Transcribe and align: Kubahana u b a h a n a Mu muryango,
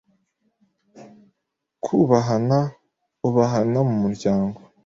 Kubahana 1.83 2.59
u 3.27 3.29
b 3.33 3.35
a 3.43 3.45
h 3.51 3.53
a 3.59 3.61
n 3.71 3.73
a 3.79 3.81
Mu 3.87 3.95
muryango, 4.03 4.59